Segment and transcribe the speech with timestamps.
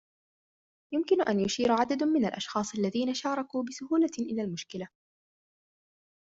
[0.93, 4.87] يمكن أن يشير عدد من الأشخاص الذين شاركوا بسهولة إلى المشكلة